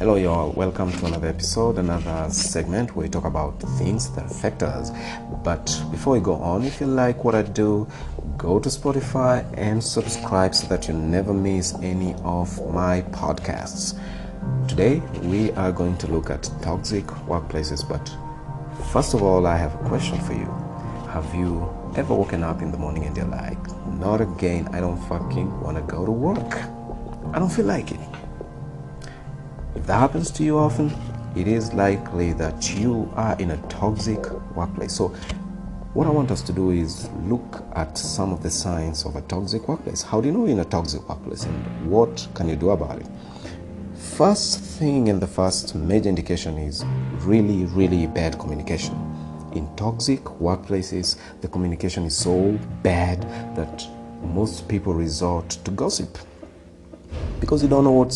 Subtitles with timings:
[0.00, 0.50] Hello, y'all.
[0.52, 4.90] Welcome to another episode, another segment where we talk about things that affect us.
[5.44, 7.86] But before we go on, if you like what I do,
[8.38, 14.00] go to Spotify and subscribe so that you never miss any of my podcasts.
[14.66, 17.86] Today, we are going to look at toxic workplaces.
[17.86, 18.10] But
[18.94, 20.50] first of all, I have a question for you.
[21.10, 23.58] Have you ever woken up in the morning and you're like,
[23.98, 26.54] not again, I don't fucking want to go to work?
[27.34, 28.00] I don't feel like it.
[29.76, 30.92] If that happens to you often,
[31.36, 34.18] it is likely that you are in a toxic
[34.56, 34.92] workplace.
[34.92, 35.08] So,
[35.94, 39.22] what I want us to do is look at some of the signs of a
[39.22, 40.02] toxic workplace.
[40.02, 43.00] How do you know you're in a toxic workplace and what can you do about
[43.00, 43.06] it?
[43.94, 46.84] First thing and the first major indication is
[47.18, 48.94] really, really bad communication.
[49.54, 53.22] In toxic workplaces, the communication is so bad
[53.56, 53.86] that
[54.22, 56.18] most people resort to gossip
[57.40, 58.08] because you don't know what's